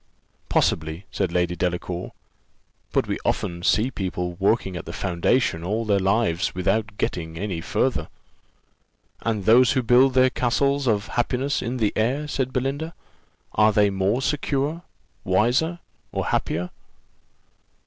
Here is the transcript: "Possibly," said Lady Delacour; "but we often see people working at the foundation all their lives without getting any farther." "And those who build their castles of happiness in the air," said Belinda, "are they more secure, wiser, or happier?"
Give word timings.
"Possibly," 0.49 1.05
said 1.11 1.31
Lady 1.31 1.55
Delacour; 1.55 2.11
"but 2.91 3.05
we 3.07 3.19
often 3.23 3.61
see 3.61 3.91
people 3.91 4.33
working 4.39 4.75
at 4.75 4.85
the 4.85 4.93
foundation 4.93 5.63
all 5.63 5.85
their 5.85 5.99
lives 5.99 6.55
without 6.55 6.97
getting 6.97 7.37
any 7.37 7.61
farther." 7.61 8.07
"And 9.21 9.45
those 9.45 9.73
who 9.73 9.83
build 9.83 10.15
their 10.15 10.31
castles 10.31 10.87
of 10.87 11.09
happiness 11.09 11.61
in 11.61 11.77
the 11.77 11.93
air," 11.95 12.27
said 12.27 12.51
Belinda, 12.51 12.95
"are 13.51 13.71
they 13.71 13.91
more 13.91 14.23
secure, 14.23 14.81
wiser, 15.23 15.77
or 16.11 16.25
happier?" 16.25 16.71